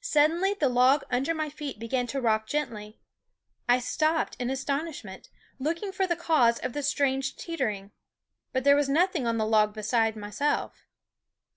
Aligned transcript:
Suddenly 0.00 0.54
the 0.54 0.68
log 0.68 1.02
under 1.10 1.34
my 1.34 1.50
feet 1.50 1.80
began 1.80 2.06
to 2.14 2.20
rock 2.20 2.46
gently. 2.46 3.00
I 3.68 3.80
stopped 3.80 4.36
in 4.38 4.50
astonishment, 4.50 5.30
looking 5.58 5.90
for 5.90 6.06
the 6.06 6.14
cause 6.14 6.60
of 6.60 6.74
the 6.74 6.82
strange 6.84 7.34
teeter 7.34 7.68
ing; 7.68 7.90
but 8.52 8.62
there 8.62 8.76
was 8.76 8.88
nothing 8.88 9.26
on 9.26 9.36
the 9.36 9.44
log 9.44 9.74
beside 9.74 10.14
myself. 10.14 10.86